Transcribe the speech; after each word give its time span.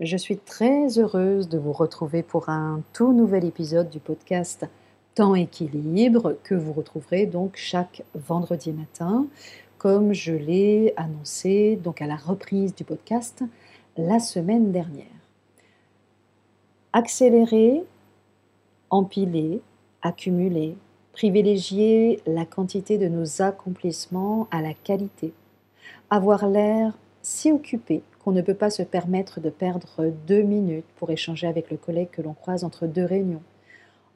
Je 0.00 0.16
suis 0.16 0.38
très 0.38 0.98
heureuse 0.98 1.50
de 1.50 1.58
vous 1.58 1.74
retrouver 1.74 2.22
pour 2.22 2.48
un 2.48 2.80
tout 2.94 3.12
nouvel 3.12 3.44
épisode 3.44 3.90
du 3.90 3.98
podcast 4.00 4.66
Temps 5.14 5.34
équilibre 5.34 6.38
que 6.42 6.54
vous 6.54 6.72
retrouverez 6.72 7.26
donc 7.26 7.56
chaque 7.56 8.02
vendredi 8.14 8.72
matin 8.72 9.26
comme 9.76 10.14
je 10.14 10.32
l'ai 10.32 10.94
annoncé 10.96 11.76
donc 11.76 12.00
à 12.00 12.06
la 12.06 12.16
reprise 12.16 12.74
du 12.74 12.82
podcast 12.82 13.44
la 13.98 14.20
semaine 14.20 14.72
dernière. 14.72 15.04
Accélérer, 16.94 17.84
empiler, 18.88 19.60
accumuler, 20.00 20.78
privilégier 21.12 22.22
la 22.24 22.46
quantité 22.46 22.96
de 22.96 23.08
nos 23.08 23.42
accomplissements 23.42 24.48
à 24.50 24.62
la 24.62 24.72
qualité, 24.72 25.34
avoir 26.08 26.46
l'air 26.46 26.96
si 27.20 27.52
occupé 27.52 28.02
qu'on 28.22 28.32
ne 28.32 28.42
peut 28.42 28.54
pas 28.54 28.70
se 28.70 28.82
permettre 28.82 29.40
de 29.40 29.50
perdre 29.50 30.12
deux 30.26 30.42
minutes 30.42 30.84
pour 30.96 31.10
échanger 31.10 31.46
avec 31.46 31.70
le 31.70 31.76
collègue 31.76 32.10
que 32.10 32.22
l'on 32.22 32.34
croise 32.34 32.64
entre 32.64 32.86
deux 32.86 33.04
réunions, 33.04 33.42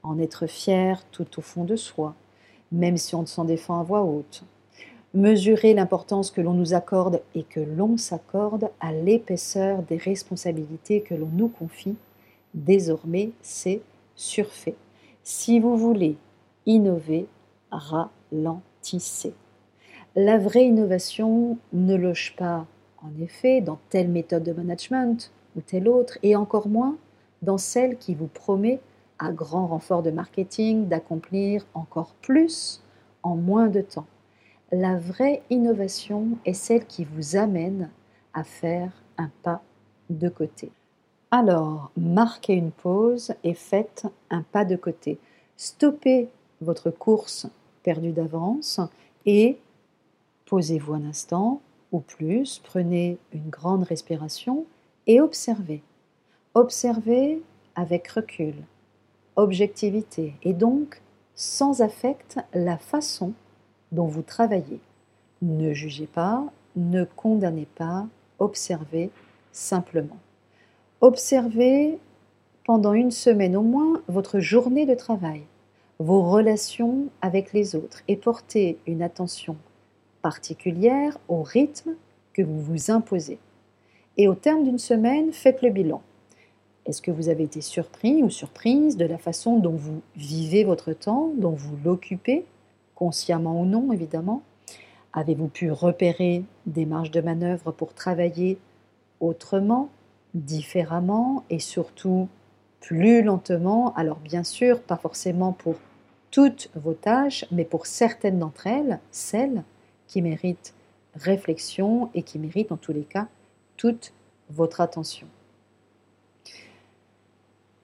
en 0.03 0.19
être 0.19 0.47
fier 0.47 1.03
tout 1.11 1.39
au 1.39 1.43
fond 1.43 1.65
de 1.65 1.77
soi, 1.77 2.15
même 2.71 2.97
si 2.97 3.15
on 3.15 3.25
s'en 3.27 3.45
défend 3.45 3.81
à 3.81 3.83
voix 3.83 4.03
haute, 4.03 4.45
mesurer 5.15 5.75
l'importance 5.75 6.31
que 6.31 6.41
l'on 6.41 6.55
nous 6.55 6.75
accorde 6.75 7.23
et 7.35 7.45
que 7.45 7.61
l'on 7.61 7.97
s'accorde 7.97 8.71
à 8.81 8.93
l'épaisseur 8.93 9.83
des 9.83 9.97
responsabilités 9.97 11.01
que 11.01 11.15
l'on 11.15 11.31
nous 11.33 11.49
confie, 11.49 11.97
désormais 12.53 13.31
c'est 13.43 13.81
surfait. 14.17 14.77
Si 15.23 15.61
vous 15.61 15.77
voulez 15.77 16.17
innover, 16.67 17.27
ralentissez. 17.71 19.35
La 20.17 20.39
vraie 20.39 20.67
innovation 20.67 21.59
ne 21.73 21.97
loge 21.97 22.35
pas 22.37 22.67
en 23.05 23.23
effet 23.23 23.61
dans 23.61 23.79
telle 23.91 24.09
méthode 24.09 24.43
de 24.43 24.53
management 24.53 25.31
ou 25.57 25.61
telle 25.61 25.89
autre, 25.89 26.19
et 26.23 26.35
encore 26.35 26.69
moins 26.69 26.97
dans 27.43 27.59
celle 27.59 27.97
qui 27.99 28.15
vous 28.15 28.27
promet, 28.27 28.81
à 29.19 29.31
grand 29.31 29.67
renfort 29.67 30.03
de 30.03 30.11
marketing, 30.11 30.89
d'accomplir 30.89 31.65
encore 31.75 32.15
plus 32.23 32.83
en 33.23 33.37
moins 33.37 33.69
de 33.69 33.81
temps. 33.81 34.07
La 34.73 34.99
vraie 34.99 35.43
innovation 35.51 36.39
est 36.45 36.55
celle 36.55 36.87
qui 36.87 37.05
vous 37.05 37.37
amène 37.37 37.91
à 38.33 38.43
faire 38.43 38.91
un 39.19 39.31
pas 39.43 39.63
de 40.11 40.29
côté. 40.29 40.73
Alors, 41.31 41.91
marquez 41.97 42.55
une 42.55 42.71
pause 42.71 43.35
et 43.45 43.55
faites 43.55 44.07
un 44.31 44.43
pas 44.43 44.65
de 44.65 44.77
côté. 44.77 45.19
Stoppez 45.57 46.29
votre 46.61 46.91
course 46.91 47.47
perdue 47.83 48.13
d'avance 48.13 48.81
et 49.27 49.59
posez-vous 50.47 50.95
un 50.95 51.05
instant, 51.05 51.61
ou 51.95 52.01
plus, 52.01 52.61
prenez 52.65 53.19
une 53.33 53.49
grande 53.51 53.85
respiration 53.85 54.67
et 55.07 55.21
observez. 55.21 55.81
Observez 56.55 57.41
avec 57.77 58.09
recul, 58.09 58.55
objectivité 59.37 60.35
et 60.43 60.55
donc 60.55 61.01
sans 61.37 61.83
affect 61.83 62.39
la 62.53 62.79
façon 62.79 63.33
dont 63.93 64.09
vous 64.09 64.23
travaillez. 64.23 64.81
Ne 65.41 65.73
jugez 65.73 66.09
pas, 66.09 66.45
ne 66.75 67.05
condamnez 67.05 67.69
pas, 67.77 68.09
observez 68.41 69.11
simplement. 69.53 70.19
Observez 71.01 72.01
pendant 72.65 72.95
une 72.95 73.13
semaine 73.13 73.57
au 73.57 73.63
moins 73.63 74.03
votre 74.09 74.41
journée 74.41 74.85
de 74.85 74.97
travail, 74.97 75.43
vos 76.01 76.23
relations 76.23 77.07
avec 77.23 77.53
les 77.53 77.77
autres 77.77 78.03
et 78.09 78.17
portez 78.17 78.79
une 78.89 79.03
attention 79.03 79.57
particulière 80.25 81.19
au 81.29 81.43
rythme 81.43 81.97
que 82.33 82.41
vous 82.41 82.59
vous 82.59 82.91
imposez. 82.91 83.39
Et 84.17 84.27
au 84.27 84.35
terme 84.35 84.65
d'une 84.65 84.79
semaine, 84.79 85.35
faites 85.35 85.61
le 85.61 85.69
bilan. 85.69 86.01
Est-ce 86.87 87.03
que 87.03 87.11
vous 87.11 87.29
avez 87.29 87.45
été 87.45 87.61
surpris 87.61 88.23
ou 88.23 88.31
surprise 88.31 88.97
de 88.97 89.05
la 89.05 89.19
façon 89.19 89.59
dont 89.59 89.77
vous 89.77 90.01
vivez 90.17 90.65
votre 90.65 90.95
temps, 90.95 91.31
dont 91.37 91.51
vous 91.51 91.77
l'occupez, 91.85 92.47
consciemment 92.95 93.61
ou 93.61 93.67
non 93.67 93.93
évidemment? 93.93 94.41
Avez-vous 95.13 95.49
pu 95.49 95.71
repérer 95.71 96.43
des 96.65 96.87
marges 96.87 97.11
de 97.11 97.21
manœuvre 97.21 97.71
pour 97.71 97.93
travailler 97.93 98.57
autrement, 99.21 99.91
différemment 100.33 101.45
et 101.51 101.59
surtout 101.59 102.29
plus 102.81 103.23
lentement? 103.23 103.93
Alors 103.95 104.21
bien 104.21 104.43
sûr, 104.43 104.81
pas 104.81 104.97
forcément 104.97 105.53
pour 105.53 105.75
toutes 106.31 106.71
vos 106.75 106.95
tâches, 106.95 107.45
mais 107.51 107.67
pour 107.67 107.85
certaines 107.85 108.39
d'entre 108.39 108.67
elles, 108.67 109.01
celles 109.11 109.65
qui 110.15 110.23
mérite 110.23 110.75
réflexion 111.17 112.09
et 112.15 112.23
qui 112.23 112.39
mérite 112.39 112.71
en 112.71 112.77
tous 112.77 112.93
les 112.93 113.03
cas 113.03 113.27
toute 113.77 114.13
votre 114.49 114.81
attention. 114.81 115.27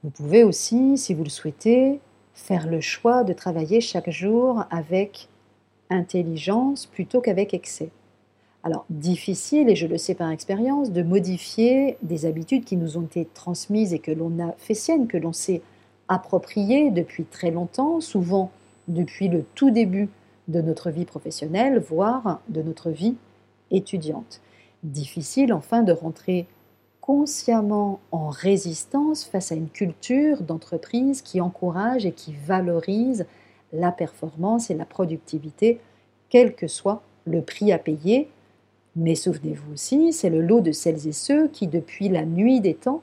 Vous 0.04 0.10
pouvez 0.10 0.44
aussi, 0.44 0.96
si 0.96 1.12
vous 1.12 1.24
le 1.24 1.28
souhaitez, 1.28 1.98
faire 2.34 2.68
le 2.68 2.80
choix 2.80 3.24
de 3.24 3.32
travailler 3.32 3.80
chaque 3.80 4.10
jour 4.10 4.62
avec 4.70 5.26
intelligence 5.90 6.86
plutôt 6.86 7.20
qu'avec 7.20 7.52
excès. 7.52 7.90
Alors, 8.62 8.84
difficile, 8.90 9.68
et 9.68 9.74
je 9.74 9.88
le 9.88 9.98
sais 9.98 10.14
par 10.14 10.30
expérience, 10.30 10.92
de 10.92 11.02
modifier 11.02 11.96
des 12.02 12.26
habitudes 12.26 12.64
qui 12.64 12.76
nous 12.76 12.96
ont 12.96 13.06
été 13.06 13.24
transmises 13.24 13.92
et 13.92 13.98
que 13.98 14.12
l'on 14.12 14.38
a 14.38 14.52
fait 14.56 14.74
sienne, 14.74 15.08
que 15.08 15.18
l'on 15.18 15.32
s'est 15.32 15.62
appropriées 16.06 16.92
depuis 16.92 17.24
très 17.24 17.50
longtemps, 17.50 18.00
souvent 18.00 18.52
depuis 18.86 19.26
le 19.26 19.44
tout 19.56 19.72
début 19.72 20.08
de 20.50 20.60
notre 20.60 20.90
vie 20.90 21.04
professionnelle, 21.04 21.78
voire 21.78 22.40
de 22.48 22.62
notre 22.62 22.90
vie 22.90 23.16
étudiante. 23.70 24.40
Difficile 24.82 25.52
enfin 25.52 25.82
de 25.82 25.92
rentrer 25.92 26.46
consciemment 27.00 28.00
en 28.12 28.28
résistance 28.28 29.24
face 29.24 29.52
à 29.52 29.54
une 29.54 29.68
culture 29.68 30.42
d'entreprise 30.42 31.22
qui 31.22 31.40
encourage 31.40 32.06
et 32.06 32.12
qui 32.12 32.34
valorise 32.34 33.26
la 33.72 33.92
performance 33.92 34.70
et 34.70 34.74
la 34.74 34.84
productivité, 34.84 35.80
quel 36.28 36.54
que 36.54 36.66
soit 36.66 37.02
le 37.24 37.42
prix 37.42 37.72
à 37.72 37.78
payer. 37.78 38.28
Mais 38.96 39.14
souvenez-vous 39.14 39.72
aussi, 39.72 40.12
c'est 40.12 40.30
le 40.30 40.42
lot 40.42 40.60
de 40.60 40.72
celles 40.72 41.06
et 41.06 41.12
ceux 41.12 41.48
qui, 41.48 41.68
depuis 41.68 42.08
la 42.08 42.24
nuit 42.24 42.60
des 42.60 42.74
temps, 42.74 43.02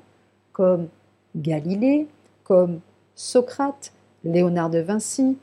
comme 0.52 0.88
Galilée, 1.36 2.08
comme 2.44 2.82
Socrate, 3.16 3.94
Léonard 4.24 4.70
de 4.70 4.80
Vinci, 4.80 5.38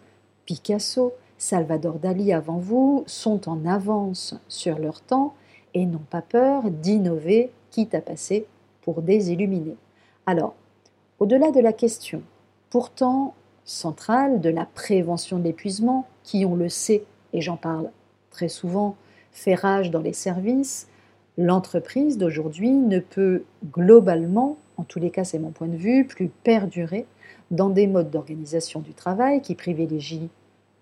Picasso, 0.45 1.15
Salvador 1.39 1.99
Dali 1.99 2.33
avant 2.33 2.59
vous 2.59 3.05
sont 3.07 3.49
en 3.49 3.67
avance 3.67 4.35
sur 4.49 4.79
leur 4.79 5.01
temps 5.01 5.35
et 5.75 5.87
n'ont 5.87 5.99
pas 5.99 6.23
peur 6.23 6.71
d'innover, 6.71 7.51
quitte 7.71 7.95
à 7.95 8.01
passer 8.01 8.47
pour 8.83 9.03
des 9.03 9.33
illuminés. 9.33 9.77
Alors, 10.27 10.55
au-delà 11.19 11.51
de 11.51 11.61
la 11.61 11.73
question, 11.73 12.23
pourtant 12.71 13.35
centrale, 13.65 14.41
de 14.41 14.51
la 14.51 14.67
prévention 14.67 15.39
de 15.39 15.45
l'épuisement, 15.45 16.07
qui, 16.23 16.45
on 16.45 16.55
le 16.55 16.69
sait, 16.69 17.05
et 17.33 17.41
j'en 17.41 17.57
parle 17.57 17.91
très 18.31 18.49
souvent, 18.49 18.97
fait 19.33 19.55
rage 19.55 19.91
dans 19.91 20.01
les 20.01 20.13
services, 20.13 20.89
l'entreprise 21.39 22.19
d'aujourd'hui 22.19 22.71
ne 22.71 22.99
peut 23.01 23.45
globalement, 23.73 24.57
en 24.77 24.85
tous 24.85 25.01
les 25.01 25.11
cas 25.11 25.25
c'est 25.25 25.39
mon 25.39 25.51
point 25.51 25.69
de 25.69 25.77
vue, 25.77 26.07
plus 26.07 26.29
perdurer 26.29 27.07
dans 27.51 27.71
des 27.71 27.87
modes 27.87 28.11
d'organisation 28.11 28.81
du 28.81 28.93
travail 28.93 29.41
qui 29.41 29.55
privilégient 29.55 30.31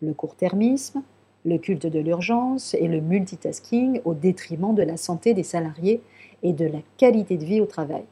le 0.03 0.13
court-termisme, 0.13 1.03
le 1.45 1.59
culte 1.59 1.87
de 1.87 1.99
l'urgence 1.99 2.75
et 2.75 2.89
le 2.89 3.01
multitasking 3.01 4.01
au 4.05 4.15
détriment 4.15 4.75
de 4.75 4.83
la 4.83 4.97
santé 4.97 5.35
des 5.35 5.43
salariés 5.43 6.03
et 6.43 6.53
de 6.53 6.67
la 6.67 6.81
qualité 6.97 7.37
de 7.37 7.45
vie 7.45 7.61
au 7.61 7.67
travail. 7.67 8.05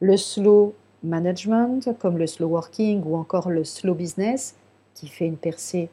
Le 0.00 0.16
slow 0.16 0.74
management, 1.02 1.96
comme 1.98 2.18
le 2.18 2.26
slow 2.26 2.48
working 2.48 3.02
ou 3.04 3.16
encore 3.16 3.50
le 3.50 3.64
slow 3.64 3.94
business, 3.94 4.56
qui 4.94 5.06
fait 5.06 5.26
une 5.26 5.36
percée 5.36 5.88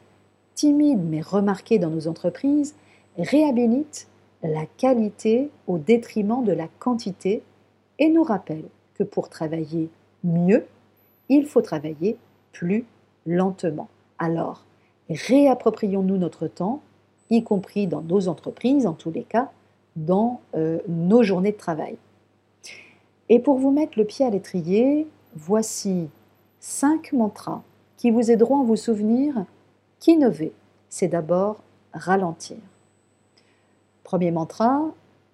timide 0.54 1.00
mais 1.02 1.20
remarquée 1.20 1.78
dans 1.78 1.90
nos 1.90 2.08
entreprises, 2.08 2.74
réhabilite 3.18 4.08
la 4.42 4.66
qualité 4.76 5.50
au 5.66 5.78
détriment 5.78 6.44
de 6.44 6.52
la 6.52 6.68
quantité 6.78 7.42
et 7.98 8.08
nous 8.08 8.22
rappelle 8.22 8.64
que 8.94 9.02
pour 9.02 9.28
travailler 9.28 9.88
mieux, 10.22 10.66
il 11.28 11.46
faut 11.46 11.62
travailler 11.62 12.16
plus 12.52 12.84
lentement. 13.26 13.88
Alors, 14.18 14.64
réapproprions-nous 15.10 16.16
notre 16.16 16.46
temps, 16.46 16.80
y 17.30 17.42
compris 17.42 17.86
dans 17.86 18.02
nos 18.02 18.28
entreprises, 18.28 18.86
en 18.86 18.92
tous 18.92 19.10
les 19.10 19.22
cas, 19.22 19.50
dans 19.96 20.40
euh, 20.54 20.78
nos 20.88 21.22
journées 21.22 21.52
de 21.52 21.56
travail. 21.56 21.96
Et 23.28 23.38
pour 23.38 23.58
vous 23.58 23.70
mettre 23.70 23.98
le 23.98 24.04
pied 24.04 24.24
à 24.24 24.30
l'étrier, 24.30 25.06
voici 25.34 26.08
cinq 26.60 27.12
mantras 27.12 27.62
qui 27.96 28.10
vous 28.10 28.30
aideront 28.30 28.60
à 28.60 28.64
vous 28.64 28.76
souvenir 28.76 29.44
qu'innover, 30.00 30.52
c'est 30.88 31.08
d'abord 31.08 31.56
ralentir. 31.92 32.58
Premier 34.02 34.30
mantra, 34.30 34.82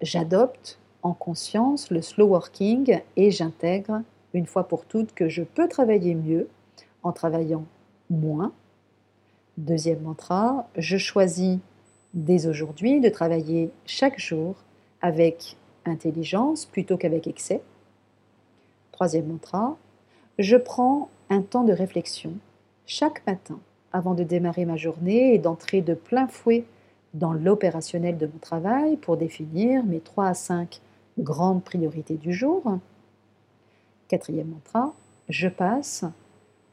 j'adopte 0.01 0.79
en 1.03 1.13
conscience 1.13 1.89
le 1.91 2.01
slow 2.01 2.27
working 2.27 2.99
et 3.17 3.31
j'intègre 3.31 4.01
une 4.33 4.45
fois 4.45 4.67
pour 4.67 4.85
toutes 4.85 5.13
que 5.13 5.27
je 5.27 5.43
peux 5.43 5.67
travailler 5.67 6.15
mieux 6.15 6.47
en 7.03 7.11
travaillant 7.11 7.65
moins 8.09 8.53
Deuxième 9.61 10.01
mantra, 10.01 10.67
je 10.75 10.97
choisis 10.97 11.59
dès 12.15 12.47
aujourd'hui 12.47 12.99
de 12.99 13.09
travailler 13.09 13.69
chaque 13.85 14.19
jour 14.19 14.55
avec 15.03 15.55
intelligence 15.85 16.65
plutôt 16.65 16.97
qu'avec 16.97 17.27
excès. 17.27 17.61
Troisième 18.91 19.27
mantra, 19.27 19.77
je 20.39 20.57
prends 20.57 21.09
un 21.29 21.43
temps 21.43 21.63
de 21.63 21.73
réflexion 21.73 22.33
chaque 22.87 23.23
matin 23.27 23.59
avant 23.93 24.15
de 24.15 24.23
démarrer 24.23 24.65
ma 24.65 24.77
journée 24.77 25.35
et 25.35 25.37
d'entrer 25.37 25.81
de 25.81 25.93
plein 25.93 26.27
fouet 26.27 26.65
dans 27.13 27.31
l'opérationnel 27.31 28.17
de 28.17 28.25
mon 28.25 28.39
travail 28.39 28.97
pour 28.97 29.15
définir 29.15 29.83
mes 29.83 29.99
3 29.99 30.25
à 30.25 30.33
5 30.33 30.81
grandes 31.19 31.63
priorités 31.63 32.15
du 32.15 32.33
jour. 32.33 32.63
Quatrième 34.07 34.47
mantra, 34.47 34.95
je 35.29 35.49
passe 35.49 36.03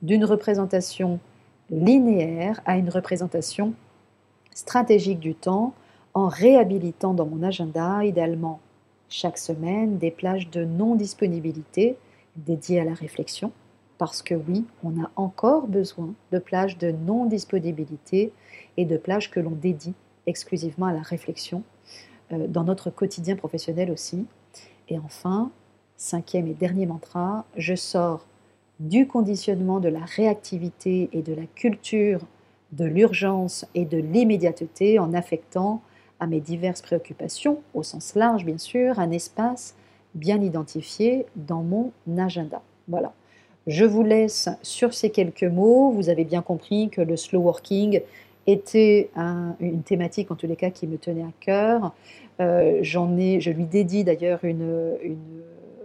d'une 0.00 0.24
représentation 0.24 1.20
linéaire 1.70 2.60
à 2.64 2.76
une 2.76 2.90
représentation 2.90 3.74
stratégique 4.54 5.20
du 5.20 5.34
temps 5.34 5.74
en 6.14 6.28
réhabilitant 6.28 7.14
dans 7.14 7.26
mon 7.26 7.42
agenda, 7.42 8.04
idéalement 8.04 8.60
chaque 9.08 9.38
semaine, 9.38 9.98
des 9.98 10.10
plages 10.10 10.50
de 10.50 10.64
non-disponibilité 10.64 11.96
dédiées 12.36 12.80
à 12.80 12.84
la 12.84 12.94
réflexion, 12.94 13.52
parce 13.98 14.22
que 14.22 14.34
oui, 14.34 14.64
on 14.84 15.02
a 15.02 15.10
encore 15.16 15.66
besoin 15.66 16.12
de 16.32 16.38
plages 16.38 16.78
de 16.78 16.90
non-disponibilité 16.90 18.32
et 18.76 18.84
de 18.84 18.96
plages 18.96 19.30
que 19.30 19.40
l'on 19.40 19.50
dédie 19.50 19.94
exclusivement 20.26 20.86
à 20.86 20.92
la 20.92 21.02
réflexion 21.02 21.62
euh, 22.32 22.46
dans 22.46 22.64
notre 22.64 22.90
quotidien 22.90 23.36
professionnel 23.36 23.90
aussi. 23.90 24.26
Et 24.88 24.98
enfin, 24.98 25.50
cinquième 25.96 26.46
et 26.46 26.54
dernier 26.54 26.86
mantra, 26.86 27.44
je 27.56 27.74
sors 27.74 28.26
du 28.80 29.06
conditionnement 29.06 29.80
de 29.80 29.88
la 29.88 30.04
réactivité 30.04 31.08
et 31.12 31.22
de 31.22 31.34
la 31.34 31.46
culture 31.54 32.20
de 32.72 32.84
l'urgence 32.84 33.66
et 33.74 33.84
de 33.84 33.98
l'immédiateté 33.98 34.98
en 34.98 35.14
affectant 35.14 35.80
à 36.20 36.26
mes 36.26 36.40
diverses 36.40 36.82
préoccupations, 36.82 37.60
au 37.74 37.82
sens 37.82 38.14
large 38.14 38.44
bien 38.44 38.58
sûr, 38.58 38.98
un 38.98 39.10
espace 39.10 39.74
bien 40.14 40.40
identifié 40.42 41.26
dans 41.36 41.62
mon 41.62 41.92
agenda. 42.16 42.62
Voilà. 42.88 43.12
Je 43.66 43.84
vous 43.84 44.02
laisse 44.02 44.48
sur 44.62 44.94
ces 44.94 45.10
quelques 45.10 45.44
mots. 45.44 45.90
Vous 45.90 46.08
avez 46.08 46.24
bien 46.24 46.42
compris 46.42 46.88
que 46.88 47.02
le 47.02 47.16
slow 47.16 47.40
working 47.40 48.00
était 48.46 49.10
une 49.60 49.82
thématique 49.82 50.30
en 50.30 50.34
tous 50.34 50.46
les 50.46 50.56
cas 50.56 50.70
qui 50.70 50.86
me 50.86 50.96
tenait 50.96 51.22
à 51.22 51.32
cœur. 51.40 51.94
Euh, 52.40 52.78
j'en 52.82 53.16
ai, 53.18 53.40
je 53.40 53.50
lui 53.50 53.64
dédie 53.64 54.04
d'ailleurs 54.04 54.42
une, 54.42 54.96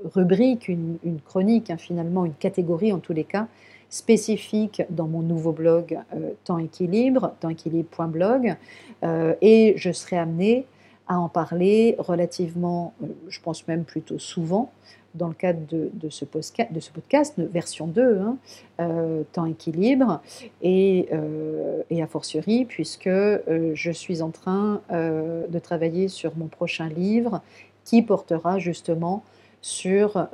rubrique, 0.03 0.67
une, 0.67 0.97
chronique, 1.25 1.69
hein, 1.69 1.77
finalement 1.77 2.25
une 2.25 2.33
catégorie 2.33 2.91
en 2.91 2.99
tous 2.99 3.13
les 3.13 3.23
cas 3.23 3.47
spécifique 3.89 4.81
dans 4.89 5.07
mon 5.07 5.21
nouveau 5.21 5.51
blog 5.51 5.99
euh, 6.15 6.31
Temps 6.45 6.57
Équilibre, 6.57 7.33
tempséquilibre.blog, 7.39 8.55
euh, 9.03 9.35
et 9.41 9.73
je 9.77 9.91
serai 9.91 10.17
amenée 10.17 10.65
à 11.07 11.19
en 11.19 11.29
parler 11.29 11.95
relativement, 11.99 12.93
je 13.27 13.39
pense 13.41 13.67
même 13.67 13.83
plutôt 13.83 14.19
souvent, 14.19 14.71
dans 15.15 15.27
le 15.27 15.33
cadre 15.33 15.59
de, 15.69 16.09
ce, 16.09 16.25
podcast, 16.25 16.73
de 16.73 16.79
ce 16.79 16.91
podcast, 16.91 17.35
version 17.37 17.87
2, 17.87 18.17
hein, 18.19 18.37
euh, 18.79 19.23
temps 19.31 19.45
équilibre, 19.45 20.21
et, 20.61 21.07
euh, 21.11 21.81
a 21.91 22.07
fortiori, 22.07 22.65
puisque 22.65 23.07
euh, 23.07 23.71
je 23.73 23.91
suis 23.91 24.21
en 24.21 24.29
train 24.29 24.81
de 24.91 25.59
travailler 25.59 26.07
sur 26.07 26.35
mon 26.35 26.47
prochain 26.47 26.89
livre 26.89 27.41
qui 27.85 28.01
portera 28.01 28.59
justement 28.59 29.23
sur 29.63 30.27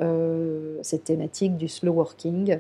cette 0.82 1.06
thématique 1.06 1.56
du 1.56 1.70
slow 1.70 1.94
working 1.94 2.60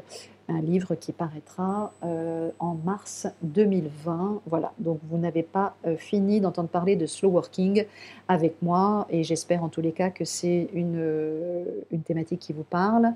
un 0.49 0.61
livre 0.61 0.95
qui 0.95 1.11
paraîtra 1.11 1.93
euh, 2.03 2.49
en 2.59 2.73
mars 2.73 3.27
2020. 3.43 4.41
Voilà, 4.47 4.73
donc 4.79 4.99
vous 5.09 5.17
n'avez 5.17 5.43
pas 5.43 5.75
euh, 5.85 5.95
fini 5.95 6.41
d'entendre 6.41 6.69
parler 6.69 6.95
de 6.95 7.05
slow 7.05 7.29
working 7.29 7.85
avec 8.27 8.61
moi 8.61 9.05
et 9.09 9.23
j'espère 9.23 9.63
en 9.63 9.69
tous 9.69 9.81
les 9.81 9.91
cas 9.91 10.09
que 10.09 10.25
c'est 10.25 10.69
une, 10.73 10.97
euh, 10.97 11.63
une 11.91 12.01
thématique 12.01 12.39
qui 12.39 12.53
vous 12.53 12.63
parle, 12.63 13.13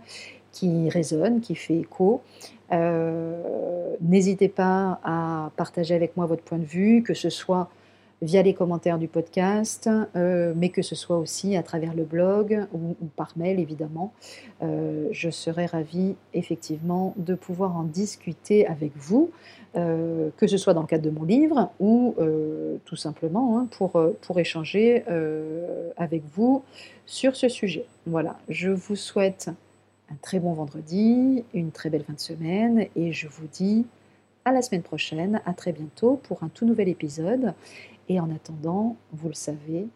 qui 0.51 0.89
résonne, 0.89 1.41
qui 1.41 1.55
fait 1.55 1.77
écho. 1.77 2.21
N'hésitez 4.01 4.49
pas 4.49 4.99
à 5.03 5.51
partager 5.55 5.93
avec 5.93 6.17
moi 6.17 6.25
votre 6.25 6.43
point 6.43 6.57
de 6.57 6.65
vue, 6.65 7.03
que 7.03 7.13
ce 7.13 7.29
soit 7.29 7.69
via 8.23 8.41
les 8.41 8.53
commentaires 8.53 8.97
du 8.97 9.09
podcast, 9.09 9.89
euh, 10.15 10.53
mais 10.55 10.69
que 10.69 10.81
ce 10.81 10.95
soit 10.95 11.17
aussi 11.17 11.57
à 11.57 11.63
travers 11.63 11.93
le 11.93 12.03
blog 12.03 12.65
ou, 12.73 12.95
par 13.17 13.33
mail 13.35 13.59
évidemment. 13.59 14.13
Euh, 14.61 15.07
je 15.11 15.29
serais 15.29 15.65
ravie 15.65 16.15
effectivement 16.33 17.13
de 17.17 17.35
pouvoir 17.35 17.75
en 17.75 17.83
discuter 17.83 18.65
avec 18.65 18.93
vous, 18.95 19.29
euh, 19.75 20.29
que 20.37 20.47
ce 20.47 20.57
soit 20.57 20.73
dans 20.73 20.81
le 20.81 20.87
cadre 20.87 21.03
de 21.03 21.09
mon 21.09 21.23
livre 21.23 21.69
ou 21.79 22.15
tout 22.85 22.95
simplement 22.95 23.59
hein, 23.59 23.67
pour, 23.71 24.01
pour 24.21 24.39
échanger 24.39 25.03
avec 25.97 26.23
vous 26.33 26.63
sur 27.05 27.35
ce 27.35 27.49
sujet. 27.49 27.85
Voilà, 28.07 28.37
je 28.47 28.69
vous 28.69 28.95
souhaite 28.95 29.49
un 30.09 30.15
très 30.21 30.39
bon 30.39 30.53
vendredi, 30.53 31.43
une 31.53 31.71
très 31.71 31.89
belle 31.89 32.03
fin 32.03 32.13
de 32.13 32.19
semaine 32.19 32.87
et 32.95 33.11
je 33.11 33.27
vous 33.27 33.47
dis 33.51 33.85
à 34.45 34.51
la 34.51 34.61
semaine 34.61 34.83
prochaine, 34.83 35.41
à 35.45 35.53
très 35.53 35.71
bientôt 35.71 36.19
pour 36.23 36.43
un 36.43 36.49
tout 36.49 36.65
nouvel 36.65 36.89
épisode. 36.89 37.53
Et 38.09 38.19
en 38.19 38.29
attendant, 38.29 38.97
vous 39.11 39.29
le 39.29 39.33
savez, 39.33 39.87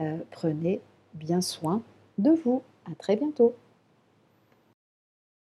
euh, 0.00 0.16
prenez 0.30 0.80
bien 1.14 1.40
soin 1.40 1.82
de 2.18 2.30
vous. 2.30 2.62
À 2.90 2.94
très 2.94 3.16
bientôt. 3.16 3.54